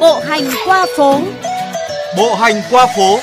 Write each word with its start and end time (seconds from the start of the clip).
Bộ 0.00 0.20
hành 0.20 0.44
qua 0.66 0.86
phố. 0.96 1.20
Bộ 2.16 2.34
hành 2.34 2.54
qua 2.70 2.86
phố. 2.96 3.18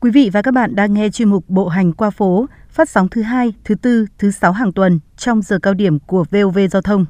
Quý 0.00 0.10
vị 0.10 0.30
và 0.32 0.42
các 0.42 0.54
bạn 0.54 0.74
đang 0.74 0.94
nghe 0.94 1.10
chuyên 1.10 1.28
mục 1.28 1.44
Bộ 1.48 1.68
hành 1.68 1.92
qua 1.92 2.10
phố 2.10 2.46
phát 2.68 2.90
sóng 2.90 3.08
thứ 3.08 3.22
hai, 3.22 3.52
thứ 3.64 3.74
tư, 3.74 4.06
thứ 4.18 4.30
sáu 4.30 4.52
hàng 4.52 4.72
tuần 4.72 5.00
trong 5.16 5.42
giờ 5.42 5.58
cao 5.62 5.74
điểm 5.74 5.98
của 5.98 6.24
VOV 6.30 6.58
Giao 6.70 6.82
thông. 6.82 7.06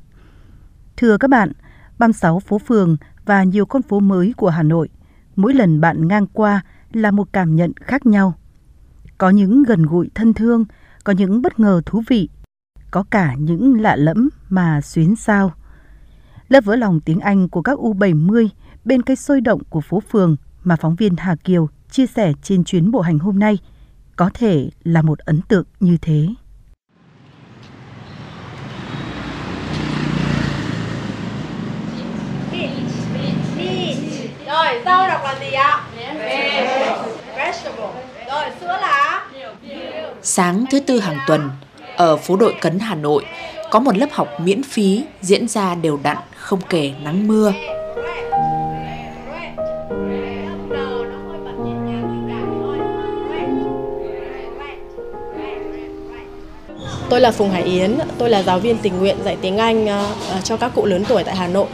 Thưa 0.96 1.16
các 1.16 1.30
bạn, 1.30 1.52
36 1.98 2.40
phố 2.40 2.58
phường 2.58 2.96
và 3.24 3.44
nhiều 3.44 3.66
con 3.66 3.82
phố 3.82 4.00
mới 4.00 4.34
của 4.36 4.48
Hà 4.48 4.62
Nội, 4.62 4.88
mỗi 5.36 5.54
lần 5.54 5.80
bạn 5.80 6.08
ngang 6.08 6.26
qua 6.26 6.60
là 6.92 7.10
một 7.10 7.28
cảm 7.32 7.56
nhận 7.56 7.72
khác 7.80 8.06
nhau. 8.06 8.34
Có 9.20 9.30
những 9.30 9.62
gần 9.62 9.82
gũi 9.82 10.10
thân 10.14 10.34
thương, 10.34 10.64
có 11.04 11.12
những 11.12 11.42
bất 11.42 11.60
ngờ 11.60 11.80
thú 11.86 12.02
vị, 12.08 12.28
có 12.90 13.04
cả 13.10 13.34
những 13.38 13.80
lạ 13.80 13.96
lẫm 13.96 14.28
mà 14.48 14.80
xuyến 14.80 15.16
sao. 15.16 15.52
Lớp 16.48 16.64
vỡ 16.64 16.76
lòng 16.76 17.00
tiếng 17.00 17.20
Anh 17.20 17.48
của 17.48 17.62
các 17.62 17.78
U70 17.78 18.48
bên 18.84 19.02
cây 19.02 19.16
sôi 19.16 19.40
động 19.40 19.62
của 19.70 19.80
phố 19.80 20.00
phường 20.00 20.36
mà 20.64 20.76
phóng 20.76 20.94
viên 20.94 21.16
Hà 21.16 21.36
Kiều 21.44 21.68
chia 21.90 22.06
sẻ 22.06 22.32
trên 22.42 22.64
chuyến 22.64 22.90
bộ 22.90 23.00
hành 23.00 23.18
hôm 23.18 23.38
nay 23.38 23.58
có 24.16 24.30
thể 24.34 24.70
là 24.84 25.02
một 25.02 25.18
ấn 25.18 25.40
tượng 25.48 25.64
như 25.80 25.96
thế. 26.02 26.26
Rồi, 34.46 34.82
rau 34.84 35.08
đọc 35.08 35.20
là 35.24 35.36
gì 35.40 35.52
ạ? 35.52 35.86
Vegetable. 37.36 38.02
Rồi, 38.30 38.50
sữa 38.60 38.78
là? 38.82 39.09
Sáng 40.22 40.64
thứ 40.70 40.80
tư 40.80 41.00
hàng 41.00 41.18
tuần, 41.26 41.50
ở 41.96 42.16
phố 42.16 42.36
đội 42.36 42.54
Cấn 42.60 42.78
Hà 42.78 42.94
Nội, 42.94 43.24
có 43.70 43.80
một 43.80 43.96
lớp 43.96 44.06
học 44.12 44.28
miễn 44.40 44.62
phí 44.62 45.04
diễn 45.22 45.48
ra 45.48 45.74
đều 45.74 45.98
đặn 46.02 46.16
không 46.36 46.60
kể 46.68 46.92
nắng 47.02 47.28
mưa. 47.28 47.52
Tôi 57.08 57.20
là 57.20 57.30
Phùng 57.30 57.50
Hải 57.50 57.62
Yến, 57.62 57.98
tôi 58.18 58.30
là 58.30 58.42
giáo 58.42 58.58
viên 58.58 58.78
tình 58.78 58.98
nguyện 58.98 59.16
dạy 59.24 59.36
tiếng 59.40 59.58
Anh 59.58 59.86
ờ, 59.86 60.06
ờ, 60.30 60.40
cho 60.44 60.56
các 60.56 60.72
cụ 60.74 60.86
lớn 60.86 61.04
tuổi 61.08 61.24
tại 61.24 61.36
Hà 61.36 61.48
Nội. 61.48 61.66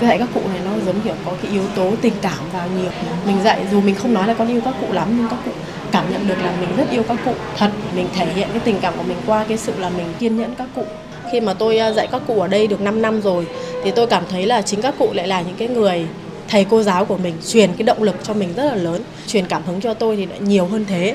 Tôi 0.00 0.08
dạy 0.08 0.18
các 0.18 0.28
cụ 0.34 0.40
này 0.48 0.60
nó 0.64 0.70
giống 0.86 1.00
kiểu 1.00 1.14
có 1.26 1.32
cái 1.42 1.52
yếu 1.52 1.62
tố 1.76 1.92
tình 2.02 2.14
cảm 2.22 2.38
vào 2.52 2.68
nhiều. 2.78 2.90
Mình 3.26 3.36
dạy 3.44 3.66
dù 3.72 3.80
mình 3.80 3.94
không 3.94 4.14
nói 4.14 4.26
là 4.26 4.34
con 4.34 4.48
yêu 4.48 4.60
các 4.64 4.74
cụ 4.80 4.86
lắm 4.92 5.08
nhưng 5.18 5.28
các 5.28 5.38
cụ 5.44 5.50
cảm 5.94 6.12
nhận 6.12 6.28
được 6.28 6.34
là 6.42 6.52
mình 6.60 6.68
rất 6.76 6.90
yêu 6.90 7.02
các 7.08 7.18
cụ. 7.24 7.32
Thật, 7.56 7.70
mình 7.96 8.06
thể 8.14 8.26
hiện 8.26 8.48
cái 8.50 8.60
tình 8.64 8.78
cảm 8.80 8.94
của 8.96 9.02
mình 9.02 9.16
qua 9.26 9.44
cái 9.48 9.56
sự 9.56 9.72
là 9.78 9.90
mình 9.90 10.06
kiên 10.18 10.36
nhẫn 10.36 10.54
các 10.54 10.68
cụ. 10.74 10.84
Khi 11.32 11.40
mà 11.40 11.54
tôi 11.54 11.78
à, 11.78 11.92
dạy 11.92 12.08
các 12.12 12.22
cụ 12.26 12.40
ở 12.40 12.48
đây 12.48 12.66
được 12.66 12.80
5 12.80 13.02
năm 13.02 13.20
rồi 13.20 13.46
thì 13.84 13.90
tôi 13.90 14.06
cảm 14.06 14.22
thấy 14.30 14.46
là 14.46 14.62
chính 14.62 14.82
các 14.82 14.94
cụ 14.98 15.08
lại 15.12 15.28
là 15.28 15.40
những 15.40 15.56
cái 15.58 15.68
người 15.68 16.06
thầy 16.48 16.64
cô 16.64 16.82
giáo 16.82 17.04
của 17.04 17.16
mình 17.16 17.34
truyền 17.46 17.72
cái 17.72 17.82
động 17.82 18.02
lực 18.02 18.14
cho 18.22 18.34
mình 18.34 18.54
rất 18.56 18.64
là 18.64 18.74
lớn, 18.74 19.02
truyền 19.26 19.46
cảm 19.46 19.62
hứng 19.66 19.80
cho 19.80 19.94
tôi 19.94 20.16
thì 20.16 20.26
lại 20.26 20.38
nhiều 20.40 20.66
hơn 20.66 20.84
thế 20.88 21.14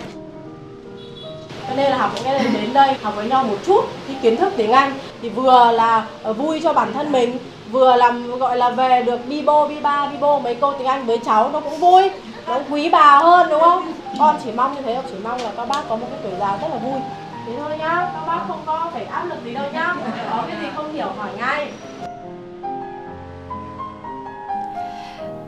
cho 1.68 1.76
nên 1.76 1.92
là 1.92 1.98
học 1.98 2.12
những 2.16 2.24
cái 2.24 2.40
đến 2.40 2.74
đây 2.74 2.94
học 3.02 3.14
với 3.16 3.26
nhau 3.26 3.44
một 3.44 3.58
chút 3.66 3.86
cái 4.08 4.16
kiến 4.22 4.38
thức 4.38 4.54
tiếng 4.58 4.72
Anh 4.72 4.94
thì 5.22 5.30
vừa 5.30 5.72
là 5.72 6.06
ờ, 6.24 6.34
vui 6.34 6.60
cho 6.64 6.74
bản 6.74 6.94
thân 6.94 7.12
mình 7.12 7.38
vừa 7.72 7.96
làm 7.96 8.40
gọi 8.40 8.58
là 8.58 8.70
về 8.70 9.04
được 9.06 9.20
bi 9.30 9.42
bô 9.42 9.68
bi 9.68 9.76
ba 9.82 10.08
bi 10.08 10.18
bô 10.22 10.40
mấy 10.40 10.56
cô 10.56 10.74
tiếng 10.74 10.88
Anh 10.88 11.06
với 11.06 11.18
cháu 11.26 11.50
nó 11.54 11.60
cũng 11.60 11.80
vui 11.80 12.10
nó 12.50 12.60
quý 12.70 12.90
bà 12.90 13.20
hơn 13.20 13.50
đúng 13.50 13.62
không 13.62 13.94
con 14.20 14.36
chỉ 14.44 14.52
mong 14.52 14.76
như 14.76 14.82
thế 14.82 15.02
chỉ 15.10 15.16
mong 15.24 15.42
là 15.42 15.52
các 15.58 15.68
bác 15.68 15.82
có 15.90 15.96
một 15.96 16.08
cái 16.12 16.20
tuổi 16.24 16.34
già 16.40 16.58
rất 16.62 16.68
là 16.72 16.78
vui 16.78 17.00
thế 17.46 17.54
thôi 17.60 17.78
nhá 17.78 18.12
các 18.14 18.26
bác 18.28 18.40
không 18.48 18.62
có 18.66 18.90
phải 18.94 19.06
áp 19.06 19.26
lực 19.26 19.38
gì 19.46 19.54
đâu 19.54 19.66
nhá 19.74 19.96
có 20.32 20.44
cái 20.48 20.58
gì 20.62 20.68
không 20.76 20.94
hiểu 20.94 21.08
hỏi 21.18 21.30
ngay 21.38 21.72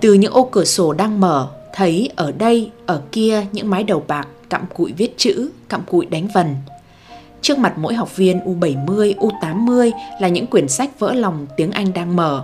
Từ 0.02 0.14
những 0.14 0.34
ô 0.34 0.44
cửa 0.52 0.66
sổ 0.66 0.94
đang 0.94 1.20
mở, 1.20 1.48
thấy 1.74 2.10
ở 2.16 2.32
đây, 2.32 2.72
ở 2.86 3.02
kia 3.12 3.46
những 3.52 3.70
mái 3.70 3.84
đầu 3.84 4.04
bạc 4.08 4.28
cặm 4.50 4.66
cụi 4.74 4.94
viết 4.98 5.14
chữ, 5.18 5.52
cặm 5.70 5.82
cụi 5.84 6.06
đánh 6.06 6.28
vần. 6.34 6.56
Trước 7.42 7.58
mặt 7.58 7.74
mỗi 7.78 7.94
học 7.94 8.16
viên 8.16 8.40
U70, 8.40 9.14
U80 9.16 9.92
là 10.20 10.28
những 10.28 10.48
quyển 10.48 10.68
sách 10.68 11.00
vỡ 11.00 11.14
lòng 11.14 11.48
tiếng 11.58 11.72
Anh 11.72 11.94
đang 11.94 12.16
mở. 12.16 12.44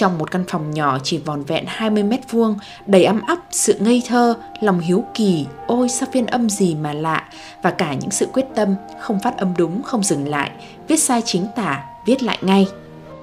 Trong 0.00 0.18
một 0.18 0.30
căn 0.30 0.44
phòng 0.48 0.70
nhỏ 0.70 0.98
chỉ 1.02 1.18
vòn 1.18 1.44
vẹn 1.44 1.64
20 1.66 2.02
mét 2.02 2.30
vuông, 2.30 2.58
đầy 2.86 3.04
ấm 3.04 3.20
áp 3.26 3.38
sự 3.50 3.76
ngây 3.80 4.02
thơ, 4.08 4.34
lòng 4.60 4.80
hiếu 4.80 5.04
kỳ, 5.14 5.46
ôi 5.66 5.88
sao 5.88 6.08
phiên 6.12 6.26
âm 6.26 6.50
gì 6.50 6.74
mà 6.74 6.92
lạ, 6.92 7.28
và 7.62 7.70
cả 7.70 7.94
những 7.94 8.10
sự 8.10 8.26
quyết 8.32 8.46
tâm, 8.54 8.74
không 9.00 9.20
phát 9.20 9.36
âm 9.36 9.54
đúng, 9.58 9.82
không 9.82 10.02
dừng 10.02 10.28
lại, 10.28 10.50
viết 10.88 10.96
sai 10.96 11.22
chính 11.24 11.46
tả, 11.56 11.84
viết 12.06 12.22
lại 12.22 12.38
ngay. 12.42 12.66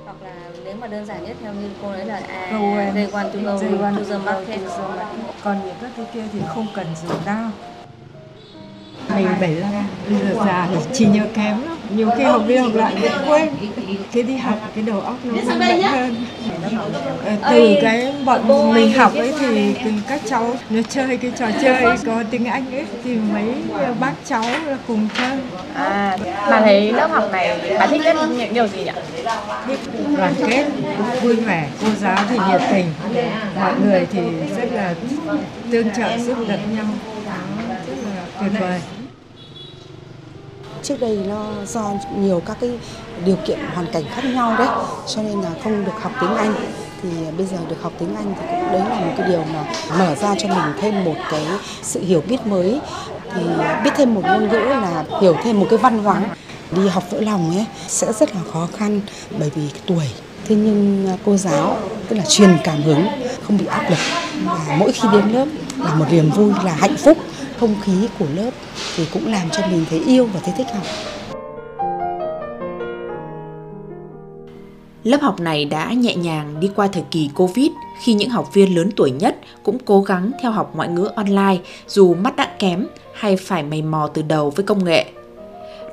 Hoặc 0.05 0.15
là 0.23 0.33
nếu 0.65 0.75
mà 0.75 0.87
đơn 0.87 1.05
giản 1.05 1.23
nhất 1.23 1.37
theo 1.43 1.53
như 1.53 1.69
cô 1.81 1.91
nói 1.91 2.05
là 2.05 2.21
à, 2.27 2.91
they 2.93 3.07
want 3.07 3.29
to 3.31 3.39
go 3.43 3.57
they 3.57 3.71
want 3.71 3.97
to 3.97 4.03
the 4.09 4.17
market. 4.17 4.59
còn 5.43 5.57
những 5.65 5.75
các 5.81 5.91
cái 5.97 6.05
kia 6.13 6.23
thì 6.33 6.39
không 6.55 6.67
cần 6.75 6.87
dùng 7.07 7.17
dao 7.25 7.51
mình 9.15 9.25
75 9.41 9.71
bây 10.09 10.19
giờ 10.19 10.45
già 10.45 10.67
thì 10.71 10.77
chỉ 10.93 11.05
nhớ 11.05 11.23
kém 11.33 11.61
lắm. 11.61 11.77
Nhiều 11.95 12.09
khi 12.17 12.23
học 12.23 12.41
đi 12.47 12.55
học 12.55 12.71
lại 12.73 12.95
vẫn 13.01 13.11
quên. 13.27 13.49
Cái 14.11 14.23
đi 14.23 14.37
học 14.37 14.55
cái 14.75 14.83
đầu 14.83 15.01
óc 15.01 15.15
nó 15.23 15.33
mẫn 15.33 15.81
hơn 15.81 16.15
từ 17.51 17.75
cái 17.81 18.13
bọn 18.25 18.73
mình 18.73 18.93
học 18.93 19.15
ấy 19.15 19.33
thì 19.39 19.73
từ 19.85 19.91
các 20.07 20.21
cháu 20.29 20.55
nó 20.69 20.81
chơi 20.89 21.17
cái 21.17 21.31
trò 21.37 21.47
chơi 21.61 21.97
có 22.05 22.23
tiếng 22.31 22.45
Anh 22.45 22.71
ấy 22.71 22.85
thì 23.03 23.15
mấy 23.33 23.45
bác 23.99 24.13
cháu 24.25 24.43
cùng 24.87 25.07
chơi. 25.17 25.37
À, 25.73 26.17
bà 26.49 26.61
thấy 26.61 26.91
lớp 26.91 27.11
học 27.11 27.31
này 27.31 27.75
bà 27.79 27.87
thích 27.87 28.01
nhất 28.01 28.15
những 28.37 28.53
điều 28.53 28.67
gì 28.67 28.83
nhỉ? 28.83 28.91
đoàn 30.17 30.33
kết 30.47 30.65
vui 31.21 31.35
vẻ 31.35 31.67
cô 31.81 31.87
giáo 32.01 32.17
thì 32.29 32.37
nhiệt 32.49 32.61
tình. 32.71 32.85
Mọi 33.59 33.73
người 33.85 34.07
thì 34.11 34.21
rất 34.57 34.71
là 34.71 34.93
tương 35.71 35.87
trợ 35.97 36.17
giúp 36.17 36.37
đỡ 36.47 36.57
nhau. 36.75 36.85
Rất 37.89 37.95
là 38.15 38.25
tuyệt 38.39 38.51
vời 38.59 38.96
trước 40.87 40.99
đây 40.99 41.19
nó 41.27 41.45
do 41.67 41.91
nhiều 42.17 42.41
các 42.45 42.57
cái 42.61 42.69
điều 43.25 43.35
kiện 43.47 43.59
hoàn 43.73 43.91
cảnh 43.91 44.03
khác 44.15 44.25
nhau 44.25 44.55
đấy, 44.57 44.67
cho 45.07 45.21
nên 45.21 45.41
là 45.41 45.49
không 45.63 45.85
được 45.85 45.91
học 46.01 46.11
tiếng 46.21 46.35
Anh. 46.35 46.53
Thì 47.03 47.09
bây 47.37 47.45
giờ 47.45 47.57
được 47.69 47.75
học 47.81 47.93
tiếng 47.99 48.15
Anh 48.15 48.33
thì 48.39 48.45
cũng 48.51 48.71
đấy 48.71 48.81
là 48.89 48.99
một 48.99 49.13
cái 49.17 49.29
điều 49.29 49.43
mà 49.53 49.65
mở 49.97 50.15
ra 50.15 50.35
cho 50.37 50.47
mình 50.47 50.73
thêm 50.81 51.05
một 51.05 51.15
cái 51.31 51.45
sự 51.81 52.03
hiểu 52.03 52.23
biết 52.29 52.47
mới. 52.47 52.79
Thì 53.33 53.41
biết 53.83 53.91
thêm 53.97 54.13
một 54.13 54.21
ngôn 54.23 54.49
ngữ 54.49 54.59
là 54.59 55.03
hiểu 55.21 55.35
thêm 55.43 55.59
một 55.59 55.67
cái 55.69 55.79
văn 55.79 56.03
hóa. 56.03 56.21
Đi 56.71 56.87
học 56.87 57.03
vỡ 57.11 57.21
lòng 57.21 57.51
ấy 57.55 57.65
sẽ 57.87 58.13
rất 58.13 58.35
là 58.35 58.41
khó 58.53 58.67
khăn 58.77 59.01
bởi 59.39 59.51
vì 59.55 59.69
tuổi 59.85 60.09
thế 60.47 60.55
nhưng 60.55 61.07
à, 61.07 61.17
cô 61.25 61.37
giáo 61.37 61.77
tức 62.07 62.15
là 62.15 62.23
truyền 62.25 62.49
cảm 62.63 62.81
hứng 62.81 63.07
không 63.43 63.57
bị 63.57 63.65
áp 63.65 63.89
lực 63.89 63.99
và 64.45 64.75
mỗi 64.79 64.91
khi 64.91 65.07
đến 65.11 65.31
lớp 65.31 65.45
là 65.77 65.95
một 65.95 66.05
niềm 66.11 66.29
vui 66.29 66.51
là 66.65 66.75
hạnh 66.75 66.97
phúc 66.97 67.17
không 67.59 67.75
khí 67.83 68.07
của 68.19 68.25
lớp 68.35 68.51
thì 68.95 69.05
cũng 69.13 69.31
làm 69.31 69.49
cho 69.49 69.67
mình 69.71 69.85
thấy 69.89 69.99
yêu 69.99 70.29
và 70.33 70.39
thấy 70.43 70.53
thích 70.57 70.67
học 70.73 70.83
Lớp 75.03 75.21
học 75.21 75.39
này 75.39 75.65
đã 75.65 75.93
nhẹ 75.93 76.15
nhàng 76.15 76.59
đi 76.59 76.69
qua 76.75 76.87
thời 76.87 77.03
kỳ 77.11 77.29
Covid 77.35 77.71
khi 78.01 78.13
những 78.13 78.29
học 78.29 78.53
viên 78.53 78.75
lớn 78.75 78.89
tuổi 78.95 79.11
nhất 79.11 79.37
cũng 79.63 79.77
cố 79.85 80.01
gắng 80.01 80.31
theo 80.41 80.51
học 80.51 80.71
ngoại 80.75 80.89
ngữ 80.89 81.09
online 81.15 81.57
dù 81.87 82.13
mắt 82.13 82.35
đã 82.35 82.47
kém 82.59 82.87
hay 83.13 83.37
phải 83.37 83.63
mày 83.63 83.81
mò 83.81 84.09
từ 84.13 84.21
đầu 84.21 84.49
với 84.49 84.65
công 84.65 84.85
nghệ. 84.85 85.05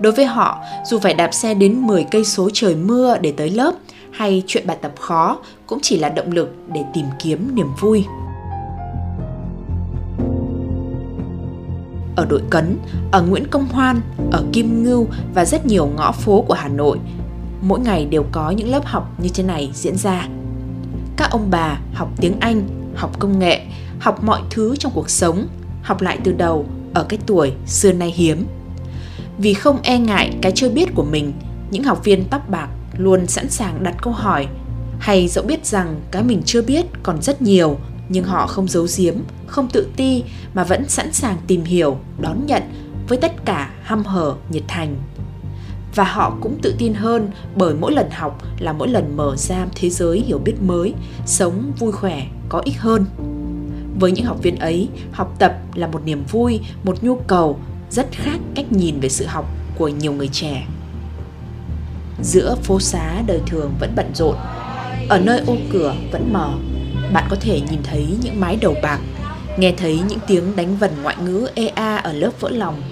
Đối 0.01 0.13
với 0.13 0.25
họ, 0.25 0.59
dù 0.87 0.99
phải 0.99 1.15
đạp 1.15 1.35
xe 1.35 1.55
đến 1.55 1.79
10 1.79 2.05
cây 2.11 2.25
số 2.25 2.51
trời 2.53 2.75
mưa 2.75 3.19
để 3.21 3.33
tới 3.37 3.51
lớp 3.51 3.75
hay 4.15 4.43
chuyện 4.47 4.67
bài 4.67 4.77
tập 4.83 4.93
khó 5.01 5.39
cũng 5.67 5.79
chỉ 5.83 5.99
là 5.99 6.09
động 6.09 6.33
lực 6.33 6.55
để 6.73 6.85
tìm 6.95 7.07
kiếm 7.23 7.55
niềm 7.55 7.67
vui. 7.81 8.05
Ở 12.17 12.27
đội 12.29 12.43
Cấn, 12.51 12.79
ở 13.13 13.23
Nguyễn 13.23 13.47
Công 13.51 13.67
Hoan, 13.67 14.01
ở 14.33 14.45
Kim 14.53 14.85
Ngưu 14.85 15.07
và 15.35 15.45
rất 15.45 15.67
nhiều 15.67 15.87
ngõ 15.87 16.13
phố 16.13 16.45
của 16.49 16.55
Hà 16.55 16.69
Nội, 16.69 16.99
mỗi 17.63 17.81
ngày 17.81 18.05
đều 18.05 18.25
có 18.33 18.51
những 18.51 18.69
lớp 18.69 18.85
học 18.85 19.21
như 19.23 19.29
thế 19.35 19.43
này 19.43 19.71
diễn 19.75 19.97
ra. 19.97 20.29
Các 21.17 21.31
ông 21.31 21.51
bà 21.51 21.79
học 21.95 22.09
tiếng 22.17 22.41
Anh, 22.41 22.63
học 22.95 23.19
công 23.19 23.39
nghệ, 23.39 23.61
học 23.99 24.25
mọi 24.25 24.41
thứ 24.51 24.77
trong 24.77 24.93
cuộc 24.95 25.11
sống, 25.11 25.47
học 25.83 26.03
lại 26.03 26.19
từ 26.25 26.33
đầu 26.33 26.67
ở 26.95 27.05
cái 27.09 27.19
tuổi 27.27 27.53
xưa 27.67 27.93
nay 27.93 28.13
hiếm. 28.17 28.47
Vì 29.39 29.55
không 29.55 29.79
e 29.83 29.99
ngại 29.99 30.37
cái 30.43 30.53
chưa 30.53 30.69
biết 30.69 30.95
của 30.95 31.05
mình, 31.05 31.33
những 31.71 31.85
học 31.85 32.05
viên 32.05 32.25
tóc 32.31 32.49
bạc 32.49 32.69
luôn 32.97 33.27
sẵn 33.27 33.51
sàng 33.51 33.83
đặt 33.83 33.95
câu 34.03 34.13
hỏi 34.13 34.47
hay 34.99 35.29
dẫu 35.29 35.45
biết 35.45 35.67
rằng 35.67 36.01
cái 36.11 36.23
mình 36.23 36.43
chưa 36.45 36.63
biết 36.63 36.87
còn 37.03 37.23
rất 37.23 37.43
nhiều 37.43 37.79
nhưng 38.09 38.25
họ 38.25 38.47
không 38.47 38.69
giấu 38.69 38.87
giếm, 38.97 39.15
không 39.47 39.69
tự 39.69 39.87
ti 39.97 40.25
mà 40.55 40.65
vẫn 40.65 40.89
sẵn 40.89 41.13
sàng 41.13 41.37
tìm 41.47 41.65
hiểu, 41.65 41.99
đón 42.21 42.47
nhận 42.47 42.63
với 43.09 43.19
tất 43.19 43.45
cả 43.45 43.71
hăm 43.83 44.05
hở, 44.05 44.35
nhiệt 44.51 44.63
thành 44.69 44.97
và 45.95 46.05
họ 46.05 46.37
cũng 46.41 46.59
tự 46.63 46.75
tin 46.79 46.95
hơn 46.95 47.31
bởi 47.57 47.75
mỗi 47.75 47.93
lần 47.93 48.11
học 48.11 48.43
là 48.59 48.73
mỗi 48.73 48.89
lần 48.89 49.17
mở 49.17 49.37
ra 49.37 49.67
thế 49.75 49.91
giới 49.91 50.21
hiểu 50.21 50.39
biết 50.39 50.55
mới, 50.63 50.95
sống 51.27 51.73
vui 51.79 51.93
khỏe, 51.93 52.27
có 52.49 52.63
ích 52.65 52.81
hơn. 52.81 53.05
Với 54.01 54.13
những 54.13 54.25
học 54.25 54.39
viên 54.43 54.57
ấy, 54.57 54.89
học 55.13 55.37
tập 55.39 55.57
là 55.75 55.87
một 55.87 56.01
niềm 56.05 56.25
vui, 56.31 56.61
một 56.85 57.05
nhu 57.05 57.17
cầu 57.17 57.59
rất 57.91 58.07
khác 58.13 58.39
cách 58.55 58.73
nhìn 58.73 59.01
về 59.01 59.09
sự 59.09 59.27
học 59.27 59.47
của 59.79 59.89
nhiều 59.89 60.13
người 60.13 60.29
trẻ. 60.29 60.67
Giữa 62.25 62.57
phố 62.63 62.81
xá 62.81 63.23
đời 63.27 63.41
thường 63.47 63.75
vẫn 63.81 63.93
bận 63.97 64.11
rộn, 64.15 64.37
ở 65.09 65.19
nơi 65.19 65.43
ô 65.47 65.57
cửa 65.73 65.95
vẫn 66.13 66.33
mờ 66.33 66.51
bạn 67.13 67.27
có 67.31 67.37
thể 67.41 67.61
nhìn 67.71 67.81
thấy 67.83 68.07
những 68.23 68.41
mái 68.41 68.57
đầu 68.57 68.75
bạc, 68.83 68.99
nghe 69.59 69.73
thấy 69.77 70.01
những 70.09 70.19
tiếng 70.27 70.57
đánh 70.57 70.77
vần 70.77 70.91
ngoại 71.03 71.17
ngữ 71.25 71.49
EA 71.55 71.97
ở 71.97 72.13
lớp 72.13 72.31
vỡ 72.41 72.51
lòng 72.51 72.83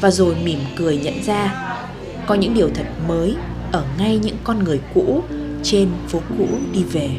và 0.00 0.10
rồi 0.10 0.36
mỉm 0.44 0.58
cười 0.76 0.96
nhận 0.96 1.24
ra 1.24 1.74
có 2.26 2.34
những 2.34 2.54
điều 2.54 2.70
thật 2.74 2.86
mới 3.08 3.34
ở 3.72 3.84
ngay 3.98 4.18
những 4.22 4.36
con 4.44 4.64
người 4.64 4.80
cũ 4.94 5.22
trên 5.62 5.88
phố 6.08 6.20
cũ 6.38 6.46
đi 6.72 6.82
về. 6.82 7.10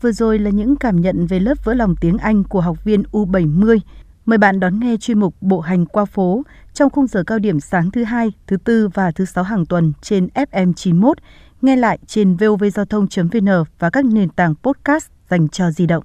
Vừa 0.00 0.12
rồi 0.12 0.38
là 0.38 0.50
những 0.50 0.76
cảm 0.76 1.00
nhận 1.00 1.26
về 1.26 1.40
lớp 1.40 1.64
vỡ 1.64 1.74
lòng 1.74 1.96
tiếng 1.96 2.18
Anh 2.18 2.44
của 2.44 2.60
học 2.60 2.84
viên 2.84 3.02
U70. 3.12 3.78
Mời 4.26 4.38
bạn 4.38 4.60
đón 4.60 4.80
nghe 4.80 4.96
chuyên 4.96 5.20
mục 5.20 5.34
Bộ 5.40 5.60
hành 5.60 5.86
qua 5.86 6.04
phố 6.04 6.42
trong 6.74 6.90
khung 6.90 7.06
giờ 7.06 7.22
cao 7.26 7.38
điểm 7.38 7.60
sáng 7.60 7.90
thứ 7.90 8.04
hai, 8.04 8.32
thứ 8.46 8.56
tư 8.56 8.88
và 8.94 9.10
thứ 9.10 9.24
sáu 9.24 9.44
hàng 9.44 9.66
tuần 9.66 9.92
trên 10.02 10.28
FM 10.34 10.72
91, 10.72 11.18
nghe 11.62 11.76
lại 11.76 11.98
trên 12.06 12.36
vovgiao 12.36 12.84
thông.vn 12.84 13.48
và 13.78 13.90
các 13.90 14.04
nền 14.04 14.28
tảng 14.28 14.54
podcast 14.62 15.06
dành 15.30 15.48
cho 15.48 15.70
di 15.70 15.86
động. 15.86 16.04